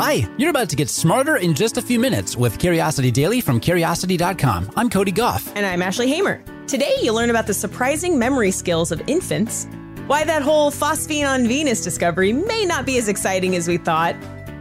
Hi, 0.00 0.28
you're 0.38 0.50
about 0.50 0.68
to 0.68 0.76
get 0.76 0.88
smarter 0.88 1.38
in 1.38 1.54
just 1.54 1.76
a 1.76 1.82
few 1.82 1.98
minutes 1.98 2.36
with 2.36 2.60
Curiosity 2.60 3.10
Daily 3.10 3.40
from 3.40 3.58
Curiosity.com. 3.58 4.70
I'm 4.76 4.88
Cody 4.88 5.10
Gough. 5.10 5.52
And 5.56 5.66
I'm 5.66 5.82
Ashley 5.82 6.06
Hamer. 6.06 6.40
Today, 6.68 6.94
you'll 7.02 7.16
learn 7.16 7.30
about 7.30 7.48
the 7.48 7.52
surprising 7.52 8.16
memory 8.16 8.52
skills 8.52 8.92
of 8.92 9.02
infants, 9.08 9.66
why 10.06 10.22
that 10.22 10.42
whole 10.42 10.70
phosphine 10.70 11.28
on 11.28 11.48
Venus 11.48 11.82
discovery 11.82 12.32
may 12.32 12.64
not 12.64 12.86
be 12.86 12.96
as 12.96 13.08
exciting 13.08 13.56
as 13.56 13.66
we 13.66 13.76
thought, 13.76 14.14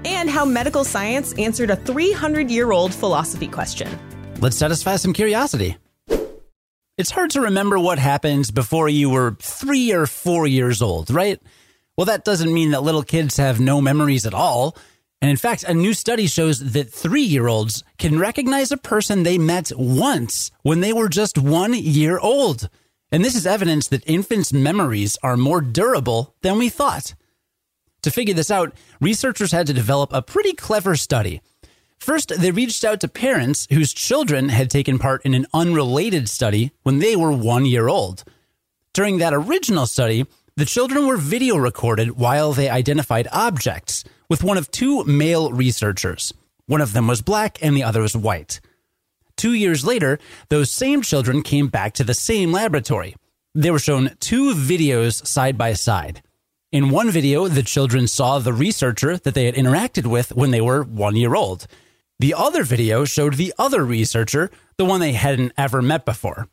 and 0.06 0.28
how 0.28 0.44
medical 0.44 0.84
science 0.84 1.34
answered 1.34 1.70
a 1.70 1.76
300 1.76 2.50
year 2.50 2.72
old 2.72 2.92
philosophy 2.92 3.48
question. 3.48 3.88
Let's 4.40 4.58
satisfy 4.58 4.96
some 4.96 5.14
curiosity. 5.14 5.78
It's 6.98 7.12
hard 7.12 7.30
to 7.32 7.42
remember 7.42 7.78
what 7.78 8.00
happened 8.00 8.52
before 8.56 8.90
you 8.90 9.12
were 9.12 9.38
three 9.40 9.94
or 9.94 10.08
four 10.08 10.48
years 10.48 10.82
old, 10.82 11.12
right? 11.12 11.40
Well, 11.96 12.06
that 12.06 12.26
doesn't 12.26 12.52
mean 12.52 12.72
that 12.72 12.82
little 12.82 13.04
kids 13.04 13.38
have 13.38 13.60
no 13.60 13.82
memories 13.82 14.26
at 14.26 14.34
all. 14.34 14.76
And 15.22 15.32
in 15.32 15.38
fact, 15.38 15.64
a 15.64 15.74
new 15.74 15.94
study 15.94 16.28
shows 16.28 16.60
that 16.74 16.92
three 16.92 17.24
year 17.24 17.48
olds 17.48 17.84
can 17.98 18.20
recognize 18.20 18.72
a 18.72 18.78
person 18.78 19.24
they 19.24 19.38
met 19.38 19.72
once 19.76 20.52
when 20.62 20.82
they 20.82 20.94
were 20.94 21.10
just 21.10 21.38
one 21.38 21.74
year 21.74 22.20
old. 22.20 22.70
And 23.12 23.24
this 23.24 23.36
is 23.36 23.48
evidence 23.48 23.88
that 23.88 24.08
infants' 24.08 24.54
memories 24.54 25.18
are 25.24 25.38
more 25.38 25.62
durable 25.62 26.36
than 26.42 26.58
we 26.58 26.70
thought. 26.70 27.16
To 28.04 28.12
figure 28.12 28.36
this 28.36 28.52
out, 28.52 28.74
researchers 29.02 29.52
had 29.52 29.66
to 29.68 29.74
develop 29.74 30.14
a 30.14 30.22
pretty 30.22 30.54
clever 30.54 30.96
study. 30.96 31.42
First, 31.98 32.30
they 32.40 32.52
reached 32.52 32.84
out 32.84 33.00
to 33.02 33.08
parents 33.08 33.66
whose 33.72 33.94
children 33.94 34.50
had 34.50 34.70
taken 34.70 35.00
part 35.00 35.26
in 35.26 35.34
an 35.34 35.48
unrelated 35.54 36.30
study 36.30 36.72
when 36.84 37.00
they 37.00 37.16
were 37.16 37.32
one 37.32 37.66
year 37.66 37.88
old. 37.88 38.24
During 38.94 39.18
that 39.18 39.34
original 39.34 39.88
study, 39.88 40.28
the 40.56 40.66
children 40.66 41.08
were 41.08 41.18
video 41.18 41.58
recorded 41.58 42.12
while 42.18 42.54
they 42.54 42.70
identified 42.70 43.28
objects 43.32 44.04
with 44.30 44.44
one 44.44 44.58
of 44.58 44.72
two 44.72 45.04
male 45.06 45.52
researchers. 45.52 46.34
One 46.66 46.82
of 46.82 46.94
them 46.94 47.08
was 47.08 47.22
black 47.22 47.58
and 47.62 47.76
the 47.76 47.84
other 47.84 48.02
was 48.02 48.16
white. 48.16 48.60
Two 49.38 49.54
years 49.54 49.86
later, 49.86 50.20
those 50.50 50.72
same 50.72 51.02
children 51.02 51.44
came 51.44 51.68
back 51.68 51.94
to 51.94 52.04
the 52.04 52.14
same 52.14 52.52
laboratory. 52.52 53.16
They 53.54 53.72
were 53.72 53.80
shown 53.80 54.16
two 54.20 54.54
videos 54.54 55.26
side 55.26 55.58
by 55.58 55.74
side. 55.74 56.22
In 56.72 56.90
one 56.90 57.10
video, 57.12 57.48
the 57.48 57.64
children 57.64 58.08
saw 58.08 58.40
the 58.40 58.52
researcher 58.52 59.18
that 59.18 59.34
they 59.34 59.46
had 59.46 59.56
interacted 59.56 60.06
with 60.06 60.36
when 60.36 60.52
they 60.52 60.60
were 60.60 60.84
one 60.84 61.16
year 61.16 61.34
old. 61.36 61.68
The 62.20 62.34
other 62.34 62.64
video 62.64 63.06
showed 63.06 63.36
the 63.36 63.54
other 63.58 63.86
researcher, 63.86 64.50
the 64.78 64.86
one 64.86 65.00
they 65.00 65.14
hadn't 65.14 65.54
ever 65.58 65.82
met 65.82 66.04
before. 66.04 66.50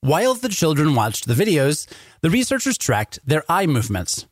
While 0.00 0.34
the 0.34 0.48
children 0.48 0.96
watched 0.96 1.28
the 1.28 1.34
videos, 1.34 1.86
the 2.22 2.30
researchers 2.30 2.76
tracked 2.76 3.20
their 3.24 3.44
eye 3.48 3.66
movements. 3.66 4.26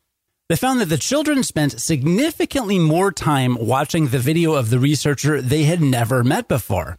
They 0.51 0.57
found 0.57 0.81
that 0.81 0.87
the 0.87 0.99
children 0.99 1.45
spent 1.45 1.81
significantly 1.81 2.81
more 2.81 3.13
time 3.13 3.55
watching 3.55 4.09
the 4.09 4.19
video 4.19 4.55
of 4.55 4.69
the 4.69 4.81
researcher 4.81 5.41
they 5.41 5.63
had 5.63 5.81
never 5.81 6.25
met 6.25 6.49
before. 6.49 6.99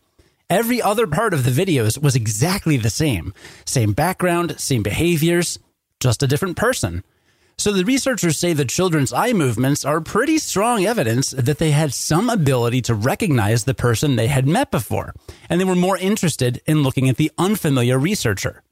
Every 0.49 0.81
other 0.81 1.05
part 1.05 1.33
of 1.33 1.43
the 1.43 1.51
videos 1.51 2.01
was 2.01 2.15
exactly 2.15 2.77
the 2.77 2.89
same 2.89 3.33
same 3.65 3.91
background, 3.91 4.57
same 4.57 4.83
behaviors, 4.83 5.59
just 5.99 6.23
a 6.23 6.27
different 6.27 6.55
person. 6.55 7.03
So 7.57 7.73
the 7.73 7.83
researchers 7.83 8.37
say 8.37 8.53
the 8.53 8.63
children's 8.63 9.11
eye 9.11 9.33
movements 9.33 9.83
are 9.83 9.99
pretty 9.99 10.37
strong 10.37 10.85
evidence 10.85 11.31
that 11.31 11.57
they 11.57 11.71
had 11.71 11.93
some 11.93 12.29
ability 12.29 12.81
to 12.83 12.95
recognize 12.95 13.65
the 13.65 13.73
person 13.73 14.15
they 14.15 14.27
had 14.27 14.47
met 14.47 14.71
before, 14.71 15.13
and 15.49 15.59
they 15.59 15.65
were 15.65 15.75
more 15.75 15.97
interested 15.97 16.61
in 16.65 16.83
looking 16.83 17.09
at 17.09 17.17
the 17.17 17.33
unfamiliar 17.37 17.99
researcher. 17.99 18.63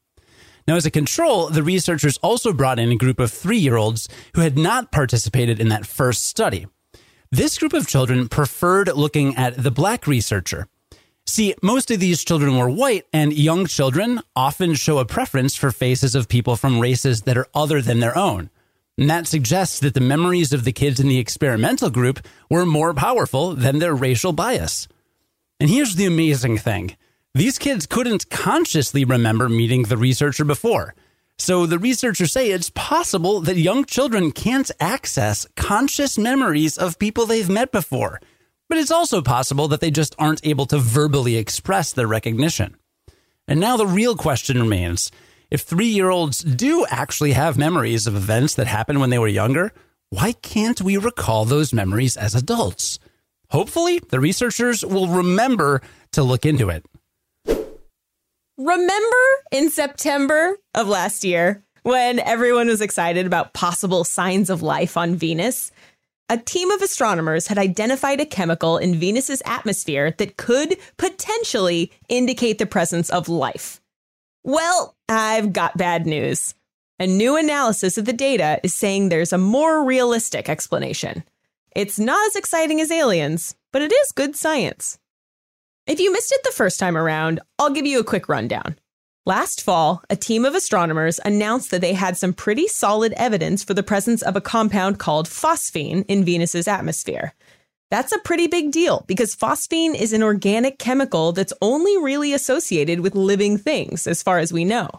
Now, 0.69 0.75
as 0.75 0.85
a 0.85 0.91
control, 0.91 1.49
the 1.49 1.63
researchers 1.63 2.19
also 2.19 2.53
brought 2.53 2.77
in 2.77 2.91
a 2.91 2.95
group 2.95 3.19
of 3.19 3.31
three 3.31 3.57
year 3.57 3.75
olds 3.75 4.07
who 4.35 4.41
had 4.41 4.55
not 4.55 4.91
participated 4.91 5.59
in 5.59 5.69
that 5.69 5.87
first 5.87 6.25
study. 6.25 6.67
This 7.31 7.57
group 7.57 7.73
of 7.73 7.87
children 7.87 8.29
preferred 8.29 8.87
looking 8.95 9.35
at 9.35 9.63
the 9.63 9.71
black 9.71 10.05
researcher. 10.05 10.67
See, 11.25 11.55
most 11.63 11.89
of 11.89 11.99
these 11.99 12.23
children 12.23 12.55
were 12.55 12.69
white, 12.69 13.07
and 13.11 13.33
young 13.33 13.65
children 13.65 14.21
often 14.35 14.75
show 14.75 14.99
a 14.99 15.05
preference 15.05 15.55
for 15.55 15.71
faces 15.71 16.13
of 16.13 16.29
people 16.29 16.55
from 16.55 16.79
races 16.79 17.23
that 17.23 17.35
are 17.35 17.47
other 17.55 17.81
than 17.81 17.99
their 17.99 18.15
own. 18.15 18.51
And 18.95 19.09
that 19.09 19.25
suggests 19.25 19.79
that 19.79 19.95
the 19.95 20.01
memories 20.01 20.53
of 20.53 20.65
the 20.65 20.71
kids 20.71 20.99
in 20.99 21.07
the 21.07 21.17
experimental 21.17 21.89
group 21.89 22.19
were 22.47 22.67
more 22.67 22.93
powerful 22.93 23.55
than 23.55 23.79
their 23.79 23.95
racial 23.95 24.33
bias. 24.33 24.87
And 25.59 25.67
here's 25.67 25.95
the 25.95 26.05
amazing 26.05 26.59
thing 26.59 26.95
these 27.33 27.59
kids 27.59 27.85
couldn't 27.85 28.29
consciously 28.29 29.05
remember 29.05 29.49
meeting 29.49 29.83
the 29.83 29.97
researcher 29.97 30.43
before. 30.43 30.95
So 31.37 31.65
the 31.65 31.79
researchers 31.79 32.31
say 32.33 32.51
it's 32.51 32.71
possible 32.71 33.39
that 33.41 33.57
young 33.57 33.85
children 33.85 34.31
can't 34.31 34.69
access 34.79 35.47
conscious 35.55 36.17
memories 36.17 36.77
of 36.77 36.99
people 36.99 37.25
they've 37.25 37.49
met 37.49 37.71
before. 37.71 38.19
But 38.67 38.77
it's 38.77 38.91
also 38.91 39.21
possible 39.21 39.67
that 39.69 39.79
they 39.79 39.89
just 39.91 40.15
aren't 40.19 40.45
able 40.45 40.65
to 40.67 40.79
verbally 40.79 41.37
express 41.37 41.93
their 41.93 42.07
recognition. 42.07 42.75
And 43.47 43.59
now 43.59 43.77
the 43.77 43.87
real 43.87 44.15
question 44.15 44.59
remains 44.59 45.11
if 45.49 45.61
three 45.61 45.87
year 45.87 46.09
olds 46.09 46.39
do 46.43 46.85
actually 46.89 47.33
have 47.33 47.57
memories 47.57 48.05
of 48.05 48.15
events 48.15 48.55
that 48.55 48.67
happened 48.67 48.99
when 48.99 49.09
they 49.09 49.19
were 49.19 49.27
younger, 49.27 49.71
why 50.09 50.33
can't 50.33 50.81
we 50.81 50.97
recall 50.97 51.45
those 51.45 51.73
memories 51.73 52.17
as 52.17 52.35
adults? 52.35 52.99
Hopefully, 53.49 53.99
the 54.09 54.19
researchers 54.19 54.85
will 54.85 55.07
remember 55.07 55.81
to 56.11 56.21
look 56.21 56.45
into 56.45 56.69
it. 56.69 56.85
Remember 58.59 59.15
in 59.53 59.69
September 59.69 60.57
of 60.75 60.85
last 60.89 61.23
year 61.23 61.63
when 61.83 62.19
everyone 62.19 62.67
was 62.67 62.81
excited 62.81 63.25
about 63.25 63.53
possible 63.53 64.03
signs 64.03 64.49
of 64.49 64.61
life 64.61 64.97
on 64.97 65.15
Venus? 65.15 65.71
A 66.27 66.37
team 66.37 66.69
of 66.69 66.81
astronomers 66.81 67.47
had 67.47 67.57
identified 67.57 68.19
a 68.19 68.25
chemical 68.25 68.77
in 68.77 68.99
Venus's 68.99 69.41
atmosphere 69.45 70.13
that 70.17 70.35
could 70.35 70.75
potentially 70.97 71.93
indicate 72.09 72.57
the 72.57 72.65
presence 72.65 73.09
of 73.09 73.29
life. 73.29 73.79
Well, 74.43 74.97
I've 75.07 75.53
got 75.53 75.77
bad 75.77 76.05
news. 76.05 76.53
A 76.99 77.07
new 77.07 77.37
analysis 77.37 77.97
of 77.97 78.03
the 78.03 78.11
data 78.11 78.59
is 78.61 78.75
saying 78.75 79.07
there's 79.07 79.31
a 79.31 79.37
more 79.37 79.85
realistic 79.85 80.49
explanation. 80.49 81.23
It's 81.77 81.97
not 81.97 82.27
as 82.27 82.35
exciting 82.35 82.81
as 82.81 82.91
aliens, 82.91 83.55
but 83.71 83.81
it 83.81 83.93
is 83.93 84.11
good 84.11 84.35
science. 84.35 84.99
If 85.89 85.99
you 85.99 86.11
missed 86.11 86.31
it 86.31 86.43
the 86.43 86.51
first 86.51 86.79
time 86.79 86.95
around, 86.95 87.39
I'll 87.57 87.71
give 87.71 87.87
you 87.87 87.99
a 87.99 88.03
quick 88.03 88.29
rundown. 88.29 88.77
Last 89.25 89.63
fall, 89.63 90.03
a 90.07 90.15
team 90.15 90.45
of 90.45 90.53
astronomers 90.53 91.19
announced 91.25 91.71
that 91.71 91.81
they 91.81 91.93
had 91.93 92.15
some 92.15 92.31
pretty 92.31 92.67
solid 92.67 93.11
evidence 93.17 93.63
for 93.63 93.73
the 93.73 93.81
presence 93.81 94.21
of 94.21 94.35
a 94.35 94.41
compound 94.41 94.99
called 94.99 95.27
phosphine 95.27 96.05
in 96.07 96.23
Venus's 96.23 96.67
atmosphere. 96.67 97.33
That's 97.89 98.11
a 98.11 98.19
pretty 98.19 98.45
big 98.45 98.71
deal 98.71 99.03
because 99.07 99.35
phosphine 99.35 99.95
is 99.95 100.13
an 100.13 100.21
organic 100.21 100.77
chemical 100.77 101.31
that's 101.31 101.53
only 101.59 101.97
really 101.97 102.33
associated 102.33 102.99
with 102.99 103.15
living 103.15 103.57
things, 103.57 104.05
as 104.05 104.21
far 104.21 104.37
as 104.37 104.53
we 104.53 104.65
know. 104.65 104.91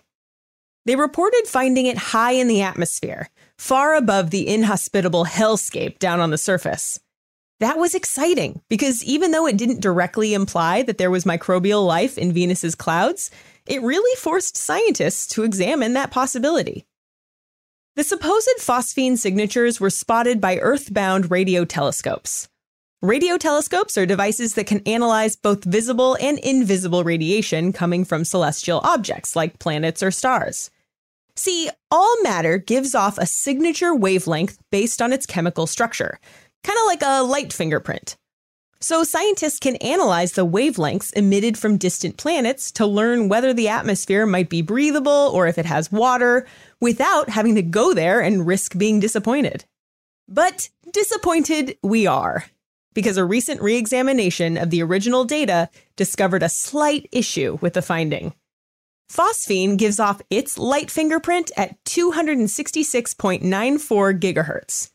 They 0.87 0.97
reported 0.97 1.47
finding 1.47 1.87
it 1.87 1.99
high 1.99 2.33
in 2.33 2.49
the 2.49 2.63
atmosphere, 2.63 3.29
far 3.57 3.95
above 3.95 4.31
the 4.31 4.49
inhospitable 4.49 5.27
hellscape 5.27 6.01
down 6.01 6.19
on 6.19 6.31
the 6.31 6.39
surface. 6.39 6.99
That 7.61 7.79
was 7.79 7.95
exciting 7.95 8.63
because 8.69 9.05
even 9.05 9.31
though 9.31 9.47
it 9.47 9.59
didn't 9.59 9.83
directly 9.83 10.33
imply 10.35 10.83
that 10.83 10.97
there 10.99 11.11
was 11.11 11.25
microbial 11.25 11.87
life 11.87 12.17
in 12.17 12.33
Venus's 12.33 12.75
clouds, 12.75 13.31
it 13.67 13.83
really 13.83 14.17
forced 14.17 14.57
scientists 14.57 15.27
to 15.35 15.45
examine 15.45 15.93
that 15.93 16.11
possibility. 16.11 16.87
The 17.97 18.05
supposed 18.05 18.49
phosphine 18.61 19.19
signatures 19.19 19.79
were 19.79 19.91
spotted 19.91 20.41
by 20.41 20.57
Earth-bound 20.57 21.31
radio 21.31 21.67
telescopes. 21.67 22.49
Radio 23.03 23.37
telescopes 23.37 23.99
are 23.99 24.07
devices 24.07 24.55
that 24.55 24.67
can 24.67 24.81
analyze 24.87 25.37
both 25.37 25.65
visible 25.65 26.17
and 26.21 26.39
invisible 26.39 27.05
radiation 27.05 27.73
coming 27.73 28.05
from 28.05 28.25
celestial 28.25 28.81
objects 28.85 29.37
like 29.37 29.59
planets 29.59 30.03
or 30.03 30.11
stars. 30.11 30.71
See, 31.37 31.71
all 31.91 32.23
matter 32.23 32.59
gives 32.59 32.95
off 32.95 33.19
a 33.19 33.27
signature 33.27 33.95
wavelength 33.95 34.59
based 34.71 35.03
on 35.03 35.13
its 35.13 35.27
chemical 35.27 35.67
structure, 35.67 36.19
kind 36.65 36.79
of 36.79 36.87
like 36.87 37.03
a 37.03 37.23
light 37.23 37.53
fingerprint. 37.53 38.17
So, 38.83 39.05
scientists 39.05 39.59
can 39.59 39.77
analyze 39.77 40.33
the 40.33 40.47
wavelengths 40.47 41.13
emitted 41.13 41.59
from 41.59 41.77
distant 41.77 42.17
planets 42.17 42.73
to 42.73 42.87
learn 42.87 43.29
whether 43.29 43.53
the 43.53 43.69
atmosphere 43.69 44.25
might 44.25 44.49
be 44.49 44.63
breathable 44.63 45.31
or 45.35 45.47
if 45.47 45.59
it 45.59 45.67
has 45.67 45.93
water 45.93 46.47
without 46.81 47.29
having 47.29 47.57
to 47.57 47.63
go 47.63 47.93
there 47.93 48.23
and 48.23 48.47
risk 48.47 48.79
being 48.79 48.99
disappointed. 48.99 49.67
But 50.29 50.71
disappointed 50.93 51.77
we 51.83 52.07
are, 52.07 52.47
because 52.95 53.19
a 53.19 53.25
recent 53.25 53.61
re 53.61 53.77
examination 53.77 54.57
of 54.57 54.71
the 54.71 54.83
original 54.83 55.27
data 55.27 55.69
discovered 55.97 56.43
a 56.43 56.49
slight 56.49 57.07
issue 57.13 57.59
with 57.61 57.75
the 57.75 57.83
finding. 57.83 58.33
Phosphine 59.11 59.77
gives 59.77 60.01
off 60.01 60.23
its 60.31 60.57
light 60.57 60.91
fingerprint 60.91 61.51
at 61.57 61.77
266.94 61.85 64.21
gigahertz. 64.21 64.91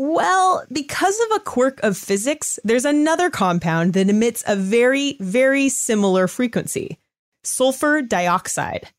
Well, 0.00 0.64
because 0.70 1.18
of 1.18 1.36
a 1.36 1.40
quirk 1.40 1.82
of 1.82 1.98
physics, 1.98 2.60
there's 2.62 2.84
another 2.84 3.30
compound 3.30 3.94
that 3.94 4.08
emits 4.08 4.44
a 4.46 4.54
very, 4.54 5.16
very 5.18 5.68
similar 5.68 6.28
frequency 6.28 6.98
sulfur 7.42 8.02
dioxide. 8.02 8.90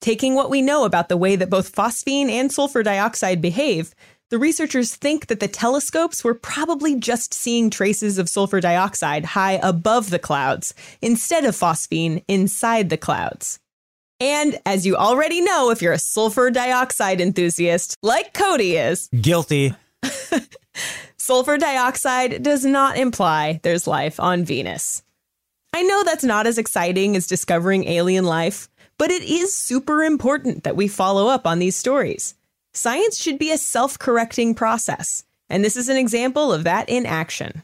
Taking 0.00 0.34
what 0.34 0.50
we 0.50 0.62
know 0.62 0.84
about 0.84 1.08
the 1.08 1.16
way 1.16 1.36
that 1.36 1.50
both 1.50 1.74
phosphine 1.74 2.30
and 2.30 2.50
sulfur 2.50 2.82
dioxide 2.82 3.42
behave, 3.42 3.94
the 4.30 4.38
researchers 4.38 4.94
think 4.94 5.26
that 5.26 5.40
the 5.40 5.48
telescopes 5.48 6.24
were 6.24 6.34
probably 6.34 6.94
just 6.94 7.34
seeing 7.34 7.68
traces 7.68 8.16
of 8.16 8.28
sulfur 8.28 8.60
dioxide 8.60 9.24
high 9.24 9.58
above 9.62 10.08
the 10.08 10.18
clouds 10.18 10.72
instead 11.02 11.44
of 11.44 11.56
phosphine 11.56 12.22
inside 12.28 12.88
the 12.88 12.96
clouds. 12.96 13.58
And 14.20 14.58
as 14.64 14.86
you 14.86 14.96
already 14.96 15.40
know, 15.42 15.70
if 15.70 15.82
you're 15.82 15.92
a 15.92 15.98
sulfur 15.98 16.50
dioxide 16.50 17.20
enthusiast, 17.20 17.96
like 18.02 18.32
Cody 18.32 18.76
is, 18.76 19.08
Guilty. 19.20 19.74
Sulfur 21.16 21.58
dioxide 21.58 22.42
does 22.42 22.64
not 22.64 22.96
imply 22.96 23.60
there's 23.62 23.86
life 23.86 24.18
on 24.20 24.44
Venus. 24.44 25.02
I 25.72 25.82
know 25.82 26.02
that's 26.04 26.24
not 26.24 26.46
as 26.46 26.58
exciting 26.58 27.16
as 27.16 27.26
discovering 27.26 27.86
alien 27.86 28.24
life, 28.24 28.68
but 28.98 29.10
it 29.10 29.22
is 29.22 29.54
super 29.54 30.02
important 30.02 30.64
that 30.64 30.76
we 30.76 30.88
follow 30.88 31.28
up 31.28 31.46
on 31.46 31.58
these 31.58 31.76
stories. 31.76 32.34
Science 32.74 33.20
should 33.20 33.38
be 33.38 33.50
a 33.50 33.58
self 33.58 33.98
correcting 33.98 34.54
process, 34.54 35.24
and 35.48 35.64
this 35.64 35.76
is 35.76 35.88
an 35.88 35.96
example 35.96 36.52
of 36.52 36.64
that 36.64 36.88
in 36.88 37.06
action. 37.06 37.62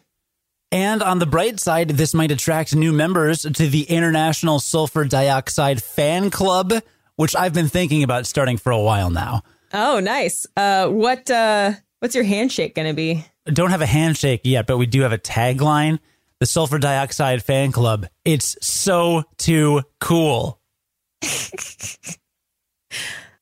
And 0.70 1.02
on 1.02 1.20
the 1.20 1.26
bright 1.26 1.60
side, 1.60 1.90
this 1.90 2.14
might 2.14 2.32
attract 2.32 2.74
new 2.74 2.92
members 2.92 3.42
to 3.42 3.68
the 3.68 3.82
International 3.84 4.58
Sulfur 4.58 5.04
Dioxide 5.04 5.82
Fan 5.82 6.30
Club, 6.30 6.72
which 7.16 7.36
I've 7.36 7.54
been 7.54 7.68
thinking 7.68 8.02
about 8.02 8.26
starting 8.26 8.56
for 8.56 8.72
a 8.72 8.80
while 8.80 9.10
now. 9.10 9.42
Oh, 9.72 10.00
nice. 10.00 10.46
Uh, 10.56 10.88
what 10.88 11.30
uh, 11.30 11.74
what's 12.04 12.14
your 12.14 12.24
handshake 12.24 12.74
going 12.74 12.86
to 12.86 12.92
be? 12.92 13.24
Don't 13.46 13.70
have 13.70 13.80
a 13.80 13.86
handshake 13.86 14.42
yet, 14.44 14.66
but 14.66 14.76
we 14.76 14.84
do 14.84 15.00
have 15.00 15.12
a 15.12 15.18
tagline. 15.18 15.98
The 16.38 16.44
Sulfur 16.44 16.78
Dioxide 16.78 17.42
Fan 17.42 17.72
Club. 17.72 18.06
It's 18.26 18.58
so 18.60 19.22
too 19.38 19.80
cool. 20.00 20.60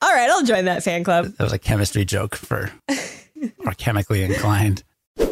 All 0.00 0.14
right, 0.14 0.31
I'll 0.31 0.44
join 0.44 0.67
that 0.67 0.85
fan 0.85 1.03
club. 1.03 1.25
That 1.25 1.43
was 1.43 1.53
a 1.53 1.59
chemistry 1.59 2.05
joke 2.05 2.37
for 2.37 2.70
our 3.67 3.75
chemically 3.75 4.23
inclined. 4.23 4.85
All 5.19 5.26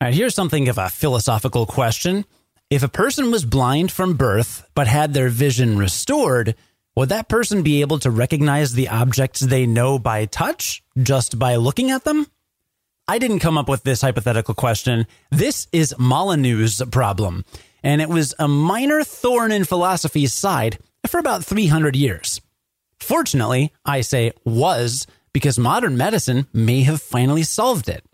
right, 0.00 0.14
here's 0.14 0.34
something 0.34 0.70
of 0.70 0.78
a 0.78 0.88
philosophical 0.88 1.66
question. 1.66 2.24
If 2.70 2.82
a 2.82 2.88
person 2.88 3.30
was 3.30 3.44
blind 3.44 3.92
from 3.92 4.14
birth 4.14 4.66
but 4.74 4.86
had 4.86 5.12
their 5.12 5.28
vision 5.28 5.76
restored, 5.76 6.54
would 7.00 7.08
that 7.08 7.30
person 7.30 7.62
be 7.62 7.80
able 7.80 7.98
to 7.98 8.10
recognize 8.10 8.74
the 8.74 8.90
objects 8.90 9.40
they 9.40 9.64
know 9.64 9.98
by 9.98 10.26
touch 10.26 10.82
just 11.02 11.38
by 11.38 11.56
looking 11.56 11.90
at 11.90 12.04
them? 12.04 12.26
I 13.08 13.18
didn't 13.18 13.38
come 13.38 13.56
up 13.56 13.70
with 13.70 13.84
this 13.84 14.02
hypothetical 14.02 14.52
question. 14.52 15.06
This 15.30 15.66
is 15.72 15.94
Molyneux's 15.98 16.82
problem, 16.90 17.46
and 17.82 18.02
it 18.02 18.10
was 18.10 18.34
a 18.38 18.46
minor 18.46 19.02
thorn 19.02 19.50
in 19.50 19.64
philosophy's 19.64 20.34
side 20.34 20.78
for 21.06 21.16
about 21.16 21.42
300 21.42 21.96
years. 21.96 22.42
Fortunately, 22.98 23.72
I 23.82 24.02
say 24.02 24.32
was 24.44 25.06
because 25.32 25.58
modern 25.58 25.96
medicine 25.96 26.48
may 26.52 26.82
have 26.82 27.00
finally 27.00 27.44
solved 27.44 27.88
it. 27.88 28.04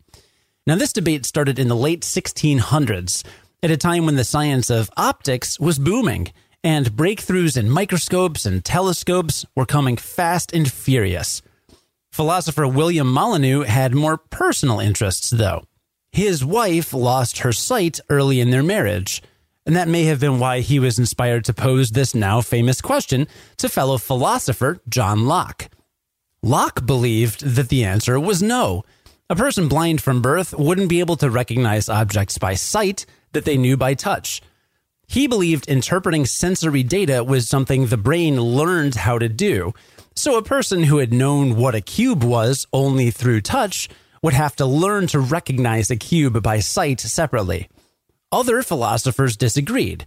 Now, 0.65 0.77
this 0.77 0.93
debate 0.93 1.27
started 1.27 1.59
in 1.59 1.67
the 1.67 1.75
late 1.75 2.03
1600s, 2.03 3.25
at 3.65 3.71
a 3.73 3.77
time 3.77 4.07
when 4.07 4.15
the 4.15 4.23
science 4.23 4.71
of 4.71 4.91
optics 4.97 5.59
was 5.59 5.81
booming, 5.81 6.29
and 6.67 6.91
breakthroughs 6.91 7.57
in 7.57 7.71
microscopes 7.71 8.45
and 8.45 8.65
telescopes 8.65 9.47
were 9.55 9.65
coming 9.65 9.97
fast 9.97 10.53
and 10.53 10.69
furious. 10.69 11.41
Philosopher 12.11 12.67
William 12.67 13.07
Molyneux 13.07 13.63
had 13.63 13.95
more 13.95 14.17
personal 14.17 14.81
interests, 14.81 15.31
though. 15.31 15.63
His 16.11 16.45
wife 16.45 16.93
lost 16.93 17.39
her 17.39 17.53
sight 17.53 18.01
early 18.09 18.41
in 18.41 18.51
their 18.51 18.65
marriage, 18.65 19.23
and 19.65 19.77
that 19.77 19.87
may 19.87 20.07
have 20.07 20.19
been 20.19 20.41
why 20.41 20.59
he 20.59 20.81
was 20.81 20.99
inspired 20.99 21.45
to 21.45 21.55
pose 21.55 21.93
this 21.93 22.17
now 22.17 22.41
famous 22.41 22.81
question 22.81 23.29
to 23.59 23.69
fellow 23.69 23.97
philosopher 23.97 24.81
John 24.89 25.27
Locke. 25.27 25.69
Locke 26.43 26.85
believed 26.85 27.45
that 27.45 27.69
the 27.69 27.85
answer 27.85 28.19
was 28.19 28.43
no. 28.43 28.83
A 29.31 29.37
person 29.37 29.69
blind 29.69 30.03
from 30.03 30.21
birth 30.21 30.53
wouldn't 30.53 30.89
be 30.89 30.99
able 30.99 31.17
to 31.19 31.31
recognize 31.31 31.89
objects 31.89 32.39
by 32.39 32.55
sight 32.55 33.07
that 33.35 33.45
they 33.45 33.57
knew 33.57 33.77
by 33.77 33.95
touch. 33.95 34.43
He 35.07 35.27
believed 35.27 35.69
interpreting 35.69 36.27
sensory 36.27 36.83
data 36.83 37.23
was 37.23 37.49
something 37.49 37.87
the 37.87 37.97
brain 37.97 38.41
learned 38.41 38.97
how 38.97 39.19
to 39.19 39.29
do. 39.29 39.73
So 40.15 40.37
a 40.37 40.43
person 40.43 40.85
who 40.85 40.99
had 40.99 41.13
known 41.13 41.57
what 41.57 41.75
a 41.75 41.81
cube 41.81 42.25
was 42.25 42.67
only 42.73 43.11
through 43.11 43.43
touch 43.43 43.89
would 44.23 44.35
have 44.35 44.57
to 44.57 44.67
learn 44.67 45.07
to 45.09 45.21
recognize 45.21 45.91
a 45.91 45.97
cube 45.97 46.43
by 46.43 46.59
sight 46.59 47.01
separately. 47.01 47.69
Other 48.33 48.63
philosophers 48.63 49.37
disagreed, 49.37 50.07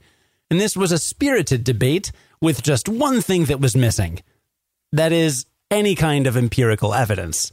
and 0.51 0.59
this 0.59 0.75
was 0.75 0.91
a 0.91 0.97
spirited 0.97 1.63
debate 1.63 2.11
with 2.41 2.63
just 2.63 2.89
one 2.89 3.21
thing 3.21 3.45
that 3.45 3.61
was 3.61 3.75
missing 3.75 4.21
that 4.91 5.11
is, 5.11 5.45
any 5.69 5.93
kind 5.93 6.25
of 6.25 6.35
empirical 6.35 6.93
evidence. 6.93 7.51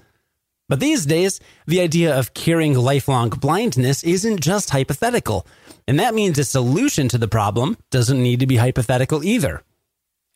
But 0.69 0.81
these 0.81 1.07
days, 1.07 1.41
the 1.67 1.81
idea 1.81 2.17
of 2.17 2.35
curing 2.35 2.75
lifelong 2.75 3.31
blindness 3.31 4.03
isn't 4.03 4.41
just 4.41 4.71
hypothetical, 4.71 5.47
and 5.87 5.99
that 6.01 6.15
means 6.15 6.39
a 6.39 6.45
solution 6.45 7.09
to 7.09 7.19
the 7.19 7.29
problem 7.29 7.77
doesn't 7.91 8.21
need 8.21 8.41
to 8.41 8.47
be 8.47 8.57
hypothetical 8.57 9.23
either. 9.23 9.63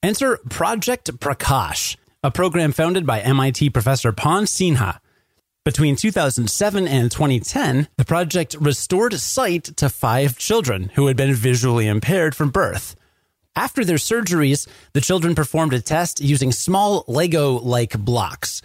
Enter 0.03 0.39
Project 0.49 1.19
Prakash, 1.19 1.97
a 2.23 2.31
program 2.31 2.73
founded 2.73 3.07
by 3.07 3.21
MIT 3.21 3.71
professor 3.71 4.13
Pawan 4.13 4.45
Sinha. 4.45 5.01
Between 5.65 5.97
2007 5.97 6.89
and 6.89 7.11
2010, 7.11 7.89
the 7.99 8.05
project 8.05 8.57
restored 8.59 9.15
sight 9.15 9.65
to 9.77 9.91
five 9.91 10.39
children 10.39 10.91
who 10.95 11.09
had 11.09 11.17
been 11.17 11.35
visually 11.35 11.87
impaired 11.87 12.35
from 12.35 12.51
birth. 12.51 12.95
After 13.57 13.85
their 13.85 13.99
surgeries, 13.99 14.67
the 14.95 15.03
children 15.03 15.35
performed 15.35 15.75
a 15.75 15.81
test 15.81 16.21
using 16.21 16.53
small 16.53 17.05
Lego 17.09 17.59
like 17.59 17.99
blocks. 17.99 18.63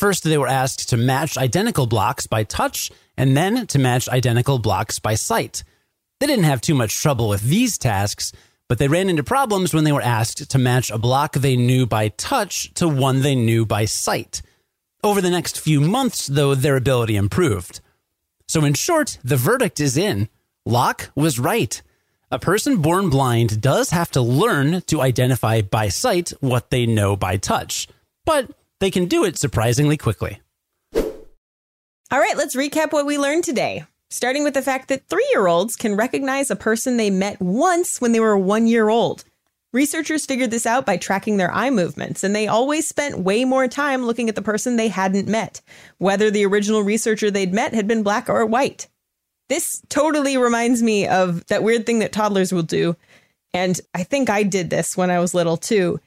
First, 0.00 0.24
they 0.24 0.38
were 0.38 0.48
asked 0.48 0.88
to 0.88 0.96
match 0.96 1.36
identical 1.36 1.86
blocks 1.86 2.26
by 2.26 2.42
touch, 2.42 2.90
and 3.18 3.36
then 3.36 3.66
to 3.66 3.78
match 3.78 4.08
identical 4.08 4.58
blocks 4.58 4.98
by 4.98 5.14
sight. 5.14 5.62
They 6.18 6.26
didn't 6.26 6.46
have 6.46 6.62
too 6.62 6.74
much 6.74 7.02
trouble 7.02 7.28
with 7.28 7.42
these 7.42 7.76
tasks, 7.76 8.32
but 8.66 8.78
they 8.78 8.88
ran 8.88 9.10
into 9.10 9.22
problems 9.22 9.74
when 9.74 9.84
they 9.84 9.92
were 9.92 10.00
asked 10.00 10.50
to 10.50 10.58
match 10.58 10.90
a 10.90 10.96
block 10.96 11.34
they 11.34 11.54
knew 11.54 11.84
by 11.84 12.08
touch 12.08 12.72
to 12.76 12.88
one 12.88 13.20
they 13.20 13.34
knew 13.34 13.66
by 13.66 13.84
sight. 13.84 14.40
Over 15.04 15.20
the 15.20 15.28
next 15.28 15.60
few 15.60 15.82
months, 15.82 16.28
though, 16.28 16.54
their 16.54 16.76
ability 16.76 17.16
improved. 17.16 17.82
So, 18.48 18.64
in 18.64 18.72
short, 18.72 19.18
the 19.22 19.36
verdict 19.36 19.80
is 19.80 19.98
in. 19.98 20.30
Locke 20.64 21.10
was 21.14 21.38
right. 21.38 21.82
A 22.30 22.38
person 22.38 22.80
born 22.80 23.10
blind 23.10 23.60
does 23.60 23.90
have 23.90 24.10
to 24.12 24.22
learn 24.22 24.80
to 24.86 25.02
identify 25.02 25.60
by 25.60 25.90
sight 25.90 26.32
what 26.40 26.70
they 26.70 26.86
know 26.86 27.16
by 27.16 27.36
touch, 27.36 27.86
but 28.24 28.50
they 28.80 28.90
can 28.90 29.06
do 29.06 29.24
it 29.24 29.38
surprisingly 29.38 29.96
quickly. 29.96 30.40
All 32.12 32.18
right, 32.18 32.36
let's 32.36 32.56
recap 32.56 32.92
what 32.92 33.06
we 33.06 33.18
learned 33.18 33.44
today. 33.44 33.84
Starting 34.10 34.42
with 34.42 34.54
the 34.54 34.62
fact 34.62 34.88
that 34.88 35.06
three 35.08 35.28
year 35.32 35.46
olds 35.46 35.76
can 35.76 35.94
recognize 35.94 36.50
a 36.50 36.56
person 36.56 36.96
they 36.96 37.10
met 37.10 37.40
once 37.40 38.00
when 38.00 38.10
they 38.10 38.18
were 38.18 38.36
one 38.36 38.66
year 38.66 38.88
old. 38.88 39.22
Researchers 39.72 40.26
figured 40.26 40.50
this 40.50 40.66
out 40.66 40.84
by 40.84 40.96
tracking 40.96 41.36
their 41.36 41.52
eye 41.52 41.70
movements, 41.70 42.24
and 42.24 42.34
they 42.34 42.48
always 42.48 42.88
spent 42.88 43.20
way 43.20 43.44
more 43.44 43.68
time 43.68 44.04
looking 44.04 44.28
at 44.28 44.34
the 44.34 44.42
person 44.42 44.74
they 44.74 44.88
hadn't 44.88 45.28
met, 45.28 45.60
whether 45.98 46.28
the 46.28 46.44
original 46.44 46.82
researcher 46.82 47.30
they'd 47.30 47.54
met 47.54 47.72
had 47.72 47.86
been 47.86 48.02
black 48.02 48.28
or 48.28 48.44
white. 48.44 48.88
This 49.48 49.80
totally 49.88 50.36
reminds 50.36 50.82
me 50.82 51.06
of 51.06 51.46
that 51.46 51.62
weird 51.62 51.86
thing 51.86 52.00
that 52.00 52.10
toddlers 52.10 52.52
will 52.52 52.62
do. 52.62 52.96
And 53.54 53.80
I 53.94 54.02
think 54.02 54.28
I 54.28 54.42
did 54.42 54.70
this 54.70 54.96
when 54.96 55.10
I 55.10 55.20
was 55.20 55.34
little 55.34 55.56
too, 55.56 56.00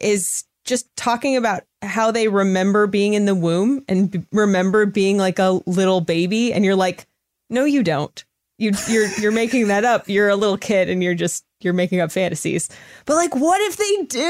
is 0.00 0.44
just 0.64 0.94
talking 0.96 1.36
about 1.36 1.64
how 1.82 2.10
they 2.10 2.28
remember 2.28 2.86
being 2.86 3.14
in 3.14 3.24
the 3.24 3.34
womb 3.34 3.84
and 3.88 4.10
b- 4.10 4.24
remember 4.32 4.86
being 4.86 5.18
like 5.18 5.38
a 5.38 5.60
little 5.66 6.00
baby. 6.00 6.52
And 6.52 6.64
you're 6.64 6.76
like, 6.76 7.06
no, 7.50 7.64
you 7.64 7.82
don't. 7.82 8.24
You, 8.58 8.72
you're 8.88 9.08
you're 9.18 9.32
making 9.32 9.68
that 9.68 9.84
up. 9.84 10.08
You're 10.08 10.28
a 10.28 10.36
little 10.36 10.56
kid, 10.58 10.88
and 10.88 11.02
you're 11.02 11.16
just 11.16 11.44
you're 11.60 11.72
making 11.72 12.00
up 12.00 12.12
fantasies. 12.12 12.68
But 13.06 13.14
like, 13.14 13.34
what 13.34 13.60
if 13.62 13.76
they 13.76 14.04
do? 14.04 14.20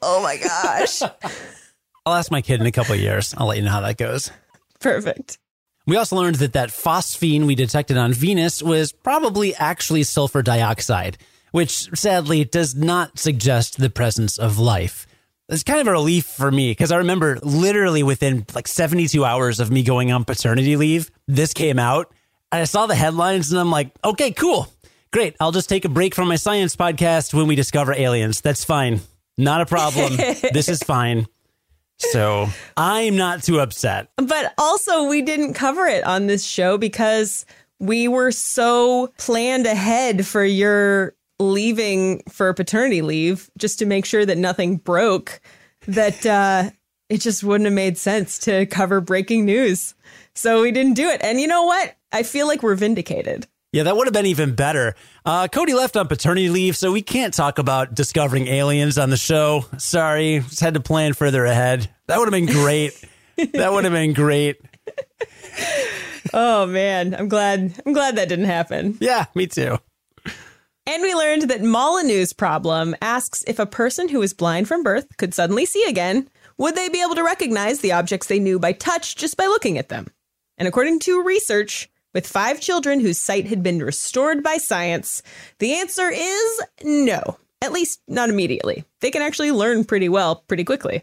Oh 0.00 0.20
my 0.22 0.36
gosh! 0.36 1.02
I'll 2.06 2.14
ask 2.14 2.30
my 2.30 2.40
kid 2.40 2.60
in 2.60 2.66
a 2.66 2.72
couple 2.72 2.94
of 2.94 3.00
years. 3.00 3.34
I'll 3.36 3.48
let 3.48 3.56
you 3.56 3.64
know 3.64 3.72
how 3.72 3.80
that 3.80 3.96
goes. 3.96 4.30
Perfect. 4.78 5.38
We 5.86 5.96
also 5.96 6.14
learned 6.14 6.36
that 6.36 6.52
that 6.52 6.68
phosphine 6.68 7.46
we 7.46 7.56
detected 7.56 7.96
on 7.96 8.12
Venus 8.12 8.62
was 8.62 8.92
probably 8.92 9.56
actually 9.56 10.04
sulfur 10.04 10.42
dioxide, 10.42 11.18
which 11.50 11.90
sadly 11.98 12.44
does 12.44 12.76
not 12.76 13.18
suggest 13.18 13.78
the 13.78 13.90
presence 13.90 14.38
of 14.38 14.60
life. 14.60 15.07
It's 15.48 15.62
kind 15.62 15.80
of 15.80 15.86
a 15.86 15.92
relief 15.92 16.26
for 16.26 16.50
me 16.50 16.70
because 16.70 16.92
I 16.92 16.98
remember 16.98 17.38
literally 17.42 18.02
within 18.02 18.44
like 18.54 18.68
72 18.68 19.24
hours 19.24 19.60
of 19.60 19.70
me 19.70 19.82
going 19.82 20.12
on 20.12 20.24
paternity 20.24 20.76
leave, 20.76 21.10
this 21.26 21.54
came 21.54 21.78
out. 21.78 22.12
And 22.52 22.60
I 22.60 22.64
saw 22.64 22.86
the 22.86 22.94
headlines 22.94 23.50
and 23.50 23.58
I'm 23.58 23.70
like, 23.70 23.90
okay, 24.04 24.30
cool. 24.30 24.68
Great. 25.10 25.36
I'll 25.40 25.52
just 25.52 25.70
take 25.70 25.86
a 25.86 25.88
break 25.88 26.14
from 26.14 26.28
my 26.28 26.36
science 26.36 26.76
podcast 26.76 27.32
when 27.32 27.46
we 27.46 27.56
discover 27.56 27.94
aliens. 27.94 28.42
That's 28.42 28.64
fine. 28.64 29.00
Not 29.38 29.62
a 29.62 29.66
problem. 29.66 30.16
this 30.52 30.68
is 30.68 30.82
fine. 30.82 31.26
So 31.96 32.48
I'm 32.76 33.16
not 33.16 33.42
too 33.42 33.60
upset. 33.60 34.08
But 34.16 34.52
also, 34.58 35.04
we 35.08 35.22
didn't 35.22 35.54
cover 35.54 35.86
it 35.86 36.04
on 36.04 36.26
this 36.26 36.44
show 36.44 36.78
because 36.78 37.46
we 37.80 38.06
were 38.06 38.32
so 38.32 39.12
planned 39.18 39.66
ahead 39.66 40.26
for 40.26 40.44
your 40.44 41.14
leaving 41.38 42.22
for 42.28 42.52
paternity 42.54 43.02
leave 43.02 43.50
just 43.56 43.78
to 43.78 43.86
make 43.86 44.04
sure 44.04 44.26
that 44.26 44.38
nothing 44.38 44.76
broke 44.76 45.40
that 45.86 46.26
uh 46.26 46.70
it 47.08 47.20
just 47.20 47.42
wouldn't 47.42 47.64
have 47.64 47.74
made 47.74 47.96
sense 47.96 48.38
to 48.40 48.66
cover 48.66 49.00
breaking 49.00 49.46
news. 49.46 49.94
So 50.34 50.62
we 50.62 50.72
didn't 50.72 50.94
do 50.94 51.08
it. 51.08 51.20
And 51.22 51.40
you 51.40 51.46
know 51.46 51.64
what? 51.64 51.96
I 52.12 52.22
feel 52.22 52.46
like 52.46 52.62
we're 52.62 52.74
vindicated. 52.74 53.46
Yeah, 53.72 53.82
that 53.82 53.96
would 53.96 54.06
have 54.06 54.14
been 54.14 54.26
even 54.26 54.54
better. 54.54 54.94
Uh, 55.26 55.46
Cody 55.48 55.74
left 55.74 55.96
on 55.96 56.08
paternity 56.08 56.48
leave, 56.48 56.76
so 56.76 56.90
we 56.90 57.02
can't 57.02 57.34
talk 57.34 57.58
about 57.58 57.94
discovering 57.94 58.46
aliens 58.46 58.96
on 58.96 59.10
the 59.10 59.16
show. 59.18 59.66
Sorry, 59.76 60.40
just 60.40 60.60
had 60.60 60.74
to 60.74 60.80
plan 60.80 61.12
further 61.12 61.44
ahead. 61.44 61.90
That 62.06 62.18
would 62.18 62.26
have 62.26 62.32
been 62.32 62.46
great. 62.46 62.92
that 63.36 63.72
would 63.72 63.84
have 63.84 63.92
been 63.92 64.14
great. 64.14 64.56
oh 66.32 66.64
man, 66.66 67.14
I'm 67.14 67.28
glad. 67.28 67.74
I'm 67.84 67.92
glad 67.92 68.16
that 68.16 68.30
didn't 68.30 68.46
happen. 68.46 68.96
Yeah, 69.00 69.26
me 69.34 69.46
too. 69.46 69.78
And 70.88 71.02
we 71.02 71.14
learned 71.14 71.50
that 71.50 71.60
Molyneux's 71.60 72.32
problem 72.32 72.96
asks 73.02 73.44
if 73.46 73.58
a 73.58 73.66
person 73.66 74.08
who 74.08 74.22
is 74.22 74.32
blind 74.32 74.68
from 74.68 74.82
birth 74.82 75.18
could 75.18 75.34
suddenly 75.34 75.66
see 75.66 75.84
again, 75.86 76.30
would 76.56 76.76
they 76.76 76.88
be 76.88 77.02
able 77.02 77.14
to 77.16 77.22
recognize 77.22 77.80
the 77.80 77.92
objects 77.92 78.26
they 78.26 78.38
knew 78.38 78.58
by 78.58 78.72
touch 78.72 79.14
just 79.14 79.36
by 79.36 79.44
looking 79.44 79.76
at 79.76 79.90
them? 79.90 80.06
And 80.56 80.66
according 80.66 81.00
to 81.00 81.22
research, 81.22 81.90
with 82.14 82.26
five 82.26 82.62
children 82.62 83.00
whose 83.00 83.18
sight 83.18 83.48
had 83.48 83.62
been 83.62 83.80
restored 83.80 84.42
by 84.42 84.56
science, 84.56 85.22
the 85.58 85.74
answer 85.74 86.08
is 86.10 86.62
no. 86.82 87.36
At 87.60 87.72
least 87.72 88.00
not 88.08 88.30
immediately. 88.30 88.84
They 89.02 89.10
can 89.10 89.20
actually 89.20 89.52
learn 89.52 89.84
pretty 89.84 90.08
well 90.08 90.36
pretty 90.36 90.64
quickly. 90.64 91.02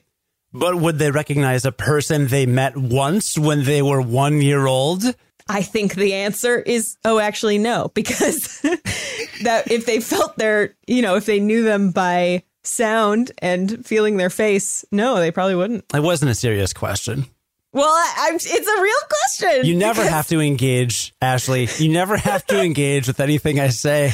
But 0.51 0.77
would 0.77 0.97
they 0.97 1.11
recognize 1.11 1.63
a 1.63 1.71
person 1.71 2.25
they 2.25 2.47
met 2.47 2.75
once 2.75 3.37
when 3.37 3.65
they 3.65 3.83
were 3.83 4.01
one 4.01 4.41
year 4.41 4.65
old? 4.65 5.03
I 5.47 5.61
think 5.61 5.93
the 5.93 6.13
answer 6.13 6.57
is 6.57 6.97
oh, 7.05 7.19
actually 7.19 7.57
no, 7.57 7.91
because 7.93 8.61
that 9.43 9.71
if 9.71 9.85
they 9.85 9.99
felt 9.99 10.37
their, 10.37 10.75
you 10.87 11.01
know, 11.01 11.15
if 11.15 11.25
they 11.25 11.39
knew 11.39 11.63
them 11.63 11.91
by 11.91 12.43
sound 12.63 13.31
and 13.39 13.85
feeling 13.85 14.17
their 14.17 14.31
face, 14.31 14.83
no, 14.91 15.17
they 15.17 15.31
probably 15.31 15.55
wouldn't. 15.55 15.85
It 15.93 16.01
wasn't 16.01 16.31
a 16.31 16.35
serious 16.35 16.73
question. 16.73 17.25
Well, 17.73 17.89
I, 17.89 18.31
it's 18.33 18.67
a 18.67 18.81
real 18.81 18.95
question. 19.09 19.65
You 19.65 19.75
never 19.75 20.01
have 20.01 20.27
to 20.29 20.39
engage, 20.39 21.13
Ashley. 21.21 21.67
You 21.77 21.91
never 21.91 22.15
have 22.15 22.45
to 22.47 22.61
engage 22.63 23.07
with 23.07 23.19
anything 23.19 23.59
I 23.59 23.67
say. 23.67 24.13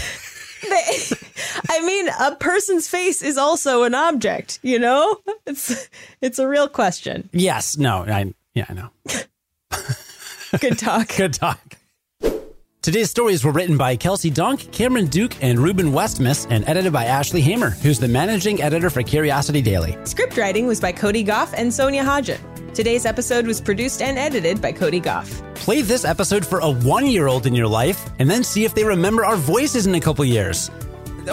I 1.69 1.85
mean, 1.85 2.07
a 2.19 2.35
person's 2.35 2.88
face 2.88 3.21
is 3.21 3.38
also 3.38 3.83
an 3.83 3.95
object, 3.95 4.59
you 4.63 4.79
know? 4.79 5.17
It's 5.45 5.89
it's 6.21 6.39
a 6.39 6.47
real 6.47 6.67
question. 6.67 7.29
Yes, 7.33 7.77
no, 7.77 8.03
I 8.03 8.33
yeah, 8.53 8.65
I 8.69 8.73
know. 8.73 8.89
Good 10.60 10.77
talk. 10.77 11.08
Good 11.17 11.34
talk. 11.34 11.77
Today's 12.81 13.10
stories 13.10 13.46
were 13.46 13.51
written 13.51 13.77
by 13.77 13.96
Kelsey 13.96 14.29
Donk, 14.29 14.72
Cameron 14.72 15.05
Duke, 15.05 15.41
and 15.41 15.60
Reuben 15.60 15.91
Westmaas, 15.91 16.48
and 16.50 16.67
edited 16.67 16.91
by 16.91 17.05
Ashley 17.05 17.39
Hamer, 17.39 17.70
who's 17.70 18.00
the 18.00 18.08
managing 18.08 18.62
editor 18.62 18.89
for 18.89 19.03
Curiosity 19.03 19.62
Daily. 19.62 19.96
Script 20.03 20.36
writing 20.36 20.67
was 20.67 20.81
by 20.81 20.91
Cody 20.91 21.24
Gough 21.24 21.53
and 21.53 21.74
Sonia 21.74 22.03
Hodgett. 22.03 22.41
Today's 22.74 23.05
episode 23.05 23.46
was 23.46 23.62
produced 23.62 24.01
and 24.01 24.17
edited 24.17 24.62
by 24.62 24.72
Cody 24.72 25.00
Gough. 25.00 25.29
Play 25.55 25.84
this 25.84 26.03
episode 26.03 26.46
for 26.46 26.60
a 26.60 26.70
one 26.70 27.05
year 27.05 27.27
old 27.27 27.46
in 27.46 27.53
your 27.55 27.67
life, 27.67 28.10
and 28.20 28.29
then 28.29 28.43
see 28.43 28.65
if 28.65 28.74
they 28.75 28.84
remember 28.84 29.24
our 29.24 29.38
voices 29.38 29.86
in 29.86 29.96
a 29.96 30.01
couple 30.01 30.25
years. 30.25 30.70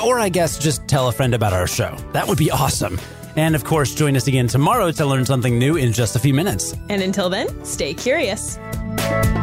Or 0.04 0.20
I 0.20 0.28
guess 0.28 0.58
just 0.58 0.86
tell 0.86 1.08
a 1.08 1.12
friend 1.12 1.34
about 1.34 1.54
our 1.54 1.66
show. 1.66 1.96
That 2.12 2.28
would 2.28 2.38
be 2.38 2.50
awesome. 2.52 3.00
And 3.36 3.54
of 3.56 3.64
course, 3.64 3.94
join 3.94 4.16
us 4.16 4.26
again 4.28 4.48
tomorrow 4.48 4.92
to 4.92 5.06
learn 5.06 5.24
something 5.24 5.58
new 5.58 5.76
in 5.76 5.92
just 5.92 6.14
a 6.14 6.18
few 6.18 6.34
minutes. 6.34 6.74
And 6.88 7.02
until 7.02 7.30
then, 7.30 7.64
stay 7.64 7.94
curious. 7.94 8.58
Bye. 8.98 9.37